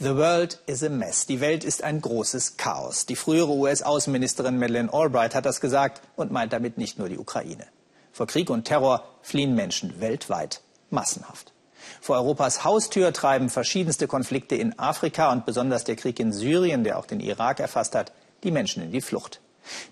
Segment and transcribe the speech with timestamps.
[0.00, 1.26] The world is a mess.
[1.26, 3.06] Die Welt ist ein großes Chaos.
[3.06, 7.66] Die frühere US-Außenministerin Madeleine Albright hat das gesagt und meint damit nicht nur die Ukraine.
[8.12, 11.52] Vor Krieg und Terror fliehen Menschen weltweit massenhaft.
[12.00, 16.96] Vor Europas Haustür treiben verschiedenste Konflikte in Afrika und besonders der Krieg in Syrien, der
[16.96, 18.12] auch den Irak erfasst hat,
[18.44, 19.40] die Menschen in die Flucht.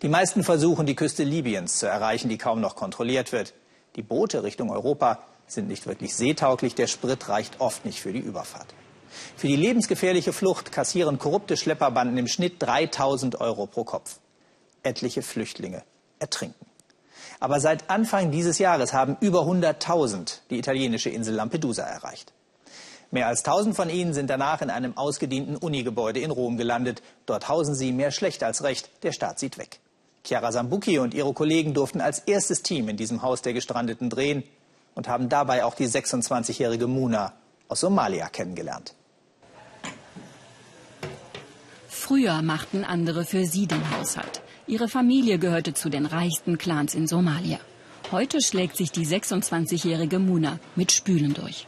[0.02, 3.54] Die meisten versuchen, die Küste Libyens zu erreichen, die kaum noch kontrolliert wird.
[3.96, 5.18] Die Boote Richtung Europa
[5.48, 8.68] sind nicht wirklich seetauglich, der Sprit reicht oft nicht für die Überfahrt.
[9.36, 14.18] Für die lebensgefährliche Flucht kassieren korrupte Schlepperbanden im Schnitt 3000 Euro pro Kopf.
[14.82, 15.82] Etliche Flüchtlinge
[16.18, 16.66] ertrinken.
[17.40, 22.32] Aber seit Anfang dieses Jahres haben über 100.000 die italienische Insel Lampedusa erreicht.
[23.10, 27.02] Mehr als 1000 von ihnen sind danach in einem ausgedienten Unigebäude in Rom gelandet.
[27.26, 28.90] Dort hausen sie mehr schlecht als recht.
[29.02, 29.80] Der Staat sieht weg.
[30.24, 34.42] Chiara Sambucchi und ihre Kollegen durften als erstes Team in diesem Haus der Gestrandeten drehen
[34.96, 37.32] und haben dabei auch die 26-jährige Muna
[37.68, 38.94] aus Somalia kennengelernt.
[42.06, 44.40] Früher machten andere für sie den Haushalt.
[44.68, 47.58] Ihre Familie gehörte zu den reichsten Clans in Somalia.
[48.12, 51.66] Heute schlägt sich die 26-jährige Muna mit Spülen durch.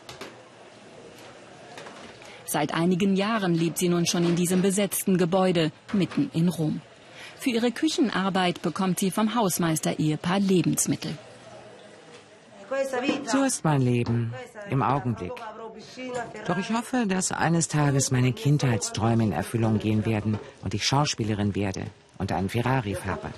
[2.46, 6.82] Seit einigen Jahren lebt sie nun schon in diesem besetzten Gebäude mitten in Rom.
[7.40, 11.18] Für ihre Küchenarbeit bekommt sie vom Hausmeister-Ehepaar Lebensmittel.
[13.26, 14.32] So ist mein Leben
[14.70, 15.32] im Augenblick.
[16.46, 21.54] Doch ich hoffe, dass eines Tages meine Kindheitsträume in Erfüllung gehen werden und ich Schauspielerin
[21.54, 21.86] werde
[22.18, 23.32] und einen Ferrari fahre.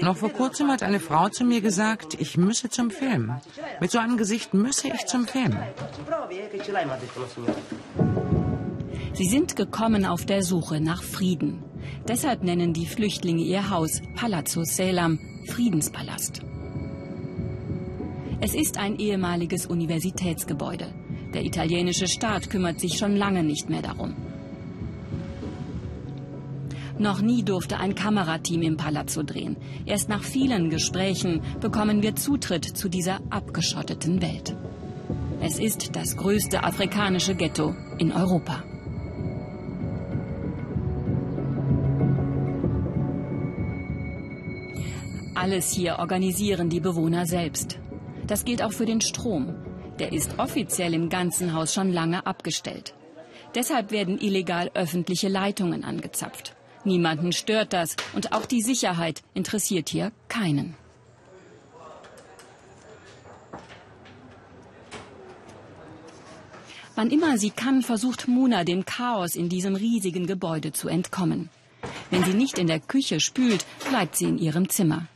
[0.00, 3.34] Noch vor kurzem hat eine Frau zu mir gesagt, ich müsse zum Film.
[3.80, 5.56] Mit so einem Gesicht müsse ich zum Film.
[9.14, 11.62] Sie sind gekommen auf der Suche nach Frieden.
[12.08, 16.42] Deshalb nennen die Flüchtlinge ihr Haus Palazzo Selam, Friedenspalast.
[18.40, 20.86] Es ist ein ehemaliges Universitätsgebäude.
[21.34, 24.14] Der italienische Staat kümmert sich schon lange nicht mehr darum.
[26.98, 29.56] Noch nie durfte ein Kamerateam im Palazzo drehen.
[29.86, 34.56] Erst nach vielen Gesprächen bekommen wir Zutritt zu dieser abgeschotteten Welt.
[35.40, 38.62] Es ist das größte afrikanische Ghetto in Europa.
[45.42, 47.80] Alles hier organisieren die Bewohner selbst.
[48.28, 49.56] Das gilt auch für den Strom.
[49.98, 52.94] Der ist offiziell im ganzen Haus schon lange abgestellt.
[53.56, 56.54] Deshalb werden illegal öffentliche Leitungen angezapft.
[56.84, 60.76] Niemanden stört das und auch die Sicherheit interessiert hier keinen.
[66.94, 71.50] Wann immer sie kann, versucht Muna dem Chaos in diesem riesigen Gebäude zu entkommen.
[72.12, 75.08] Wenn sie nicht in der Küche spült, bleibt sie in ihrem Zimmer.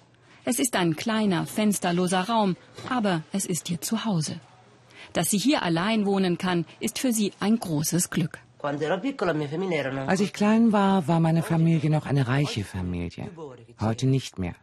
[0.48, 2.56] Es ist ein kleiner, fensterloser Raum,
[2.88, 4.38] aber es ist ihr Zuhause.
[5.12, 8.38] Dass sie hier allein wohnen kann, ist für sie ein großes Glück.
[8.62, 13.28] Als ich klein war, war meine Familie noch eine reiche Familie.
[13.80, 14.54] Heute nicht mehr.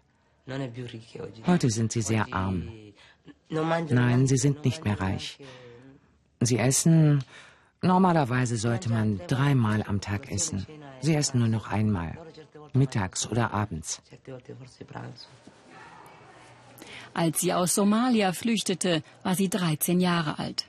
[1.46, 2.70] Heute sind sie sehr arm.
[3.50, 5.38] Nein, sie sind nicht mehr reich.
[6.40, 7.26] Sie essen.
[7.82, 10.66] Normalerweise sollte man dreimal am Tag essen.
[11.02, 12.18] Sie essen nur noch einmal.
[12.72, 14.02] Mittags oder abends.
[17.14, 20.66] Als sie aus Somalia flüchtete, war sie 13 Jahre alt.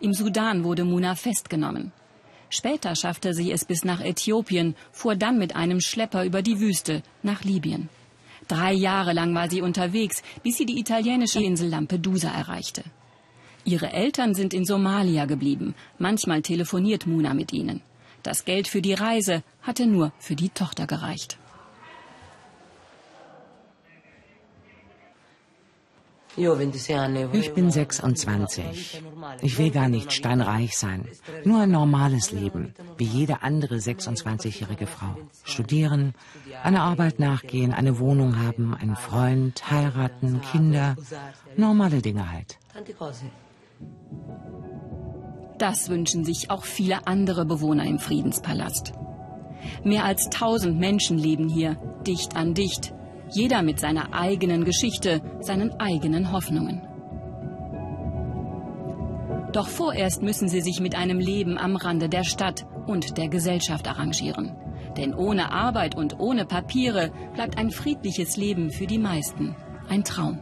[0.00, 1.92] Im Sudan wurde Muna festgenommen.
[2.48, 7.02] Später schaffte sie es bis nach Äthiopien, fuhr dann mit einem Schlepper über die Wüste
[7.22, 7.88] nach Libyen.
[8.48, 12.82] Drei Jahre lang war sie unterwegs, bis sie die italienische Insel Lampedusa erreichte.
[13.64, 15.74] Ihre Eltern sind in Somalia geblieben.
[15.98, 17.80] Manchmal telefoniert Muna mit ihnen.
[18.22, 21.38] Das Geld für die Reise hatte nur für die Tochter gereicht.
[26.36, 29.02] Ich bin 26.
[29.42, 31.06] Ich will gar nicht steinreich sein.
[31.44, 35.16] Nur ein normales Leben, wie jede andere 26-jährige Frau.
[35.44, 36.14] Studieren,
[36.62, 40.96] eine Arbeit nachgehen, eine Wohnung haben, einen Freund, heiraten, Kinder.
[41.56, 42.58] Normale Dinge halt.
[45.58, 48.94] Das wünschen sich auch viele andere Bewohner im Friedenspalast.
[49.84, 52.92] Mehr als 1000 Menschen leben hier, dicht an dicht,
[53.34, 56.82] jeder mit seiner eigenen Geschichte, seinen eigenen Hoffnungen.
[59.52, 63.86] Doch vorerst müssen sie sich mit einem Leben am Rande der Stadt und der Gesellschaft
[63.86, 64.56] arrangieren.
[64.96, 69.54] Denn ohne Arbeit und ohne Papiere bleibt ein friedliches Leben für die meisten
[69.88, 70.38] ein Traum.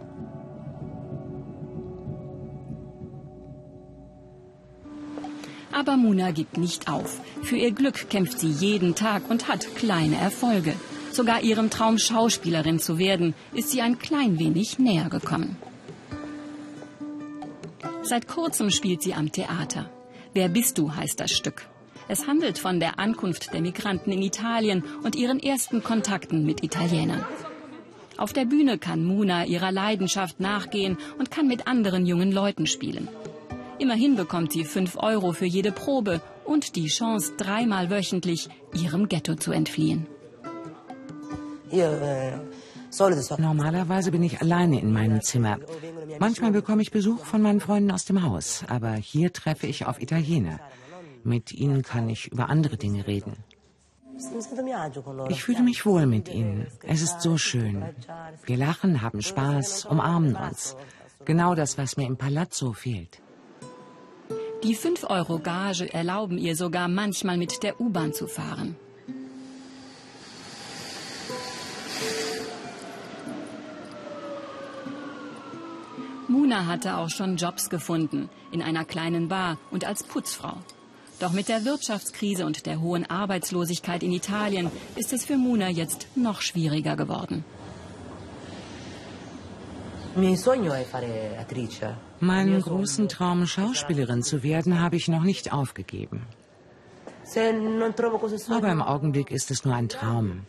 [5.73, 7.21] Aber Muna gibt nicht auf.
[7.43, 10.75] Für ihr Glück kämpft sie jeden Tag und hat kleine Erfolge.
[11.13, 15.57] Sogar ihrem Traum, Schauspielerin zu werden, ist sie ein klein wenig näher gekommen.
[18.03, 19.91] Seit kurzem spielt sie am Theater.
[20.33, 21.67] Wer bist du heißt das Stück.
[22.09, 27.25] Es handelt von der Ankunft der Migranten in Italien und ihren ersten Kontakten mit Italienern.
[28.17, 33.09] Auf der Bühne kann Muna ihrer Leidenschaft nachgehen und kann mit anderen jungen Leuten spielen.
[33.79, 39.37] Immerhin bekommt sie 5 Euro für jede Probe und die Chance, dreimal wöchentlich ihrem Ghetto
[39.37, 40.07] zu entfliehen.
[43.39, 45.59] Normalerweise bin ich alleine in meinem Zimmer.
[46.19, 50.01] Manchmal bekomme ich Besuch von meinen Freunden aus dem Haus, aber hier treffe ich auf
[50.03, 50.59] Italiener.
[51.23, 53.37] Mit ihnen kann ich über andere Dinge reden.
[55.29, 56.67] Ich fühle mich wohl mit ihnen.
[56.83, 57.83] Es ist so schön.
[58.45, 60.77] Wir lachen, haben Spaß, umarmen uns.
[61.25, 63.21] Genau das, was mir im Palazzo fehlt.
[64.63, 68.77] Die 5 Euro Gage erlauben ihr sogar manchmal mit der U-Bahn zu fahren.
[76.51, 80.55] Muna hatte auch schon Jobs gefunden, in einer kleinen Bar und als Putzfrau.
[81.21, 86.09] Doch mit der Wirtschaftskrise und der hohen Arbeitslosigkeit in Italien ist es für Muna jetzt
[86.17, 87.45] noch schwieriger geworden.
[92.19, 96.27] Meinen großen Traum, Schauspielerin zu werden, habe ich noch nicht aufgegeben.
[98.49, 100.41] Aber im Augenblick ist es nur ein Traum.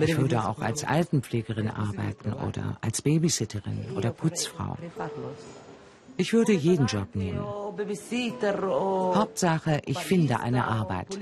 [0.00, 4.76] Ich würde auch als Altenpflegerin arbeiten oder als Babysitterin oder Putzfrau.
[6.16, 7.44] Ich würde jeden Job nehmen.
[9.14, 11.16] Hauptsache, ich finde eine Arbeit.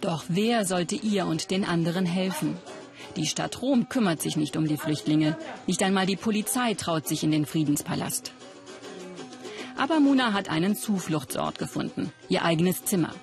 [0.00, 2.56] Doch wer sollte ihr und den anderen helfen?
[3.16, 5.36] Die Stadt Rom kümmert sich nicht um die Flüchtlinge.
[5.66, 8.32] Nicht einmal die Polizei traut sich in den Friedenspalast.
[9.80, 13.14] Aber Muna hat einen Zufluchtsort gefunden, ihr eigenes Zimmer.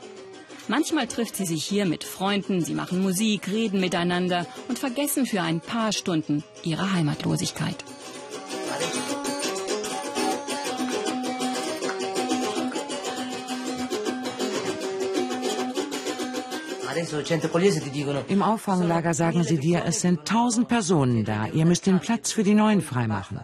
[0.68, 5.44] Manchmal trifft sie sich hier mit Freunden, sie machen Musik, reden miteinander und vergessen für
[5.44, 7.76] ein paar Stunden ihre Heimatlosigkeit.
[18.30, 21.46] Im Auffanglager sagen sie dir, es sind tausend Personen da.
[21.54, 23.42] Ihr müsst den Platz für die Neuen freimachen.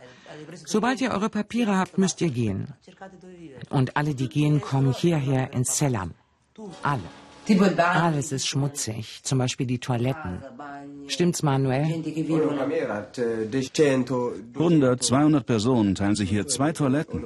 [0.65, 2.73] Sobald ihr eure Papiere habt, müsst ihr gehen.
[3.69, 6.11] Und alle, die gehen, kommen hierher ins Selam.
[6.81, 7.01] Alle.
[7.77, 10.41] Alles ist schmutzig, zum Beispiel die Toiletten.
[11.07, 11.83] Stimmt's, Manuel?
[14.55, 17.25] 100, 200 Personen teilen sich hier zwei Toiletten.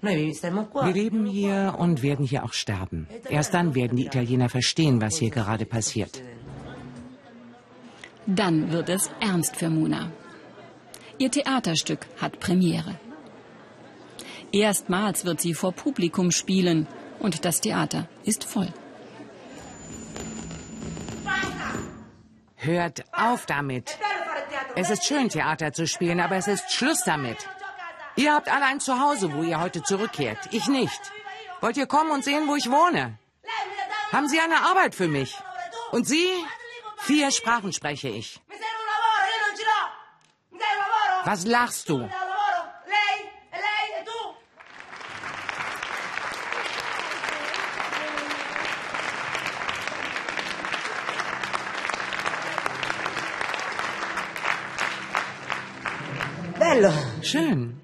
[0.00, 3.06] Wir leben hier und werden hier auch sterben.
[3.28, 6.22] Erst dann werden die Italiener verstehen, was hier gerade passiert.
[8.26, 10.10] Dann wird es ernst für Muna.
[11.18, 12.98] Ihr Theaterstück hat Premiere.
[14.52, 16.86] Erstmals wird sie vor Publikum spielen
[17.18, 18.72] und das Theater ist voll.
[22.56, 23.98] Hört auf damit.
[24.74, 27.36] Es ist schön, Theater zu spielen, aber es ist Schluss damit.
[28.16, 30.38] Ihr habt alle ein Zuhause, wo ihr heute zurückkehrt.
[30.50, 31.00] Ich nicht.
[31.60, 33.18] Wollt ihr kommen und sehen, wo ich wohne?
[34.12, 35.36] Haben Sie eine Arbeit für mich?
[35.90, 36.26] Und Sie?
[37.06, 38.40] Vier Sprachen spreche ich.
[41.24, 42.08] Was lachst du?
[57.22, 57.80] Schön.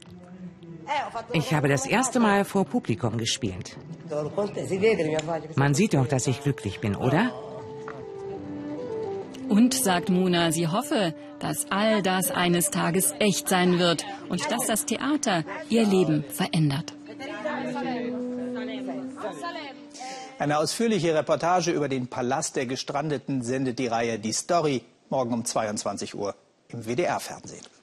[1.33, 3.77] Ich habe das erste Mal vor Publikum gespielt.
[5.57, 7.50] Man sieht doch, dass ich glücklich bin, oder?
[9.51, 14.69] Und, sagt Muna, sie hoffe, dass all das eines Tages echt sein wird und dass
[14.69, 16.95] das Theater ihr Leben verändert.
[20.39, 25.45] Eine ausführliche Reportage über den Palast der Gestrandeten sendet die Reihe Die Story morgen um
[25.45, 26.37] 22 Uhr
[26.69, 27.80] im WDR-Fernsehen.